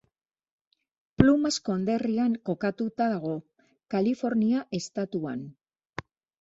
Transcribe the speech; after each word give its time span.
Plumas 1.21 1.57
konderrian 1.69 2.33
kokatuta 2.51 3.11
dago, 3.13 3.35
Kalifornia 3.97 4.67
estatuan. 4.83 5.49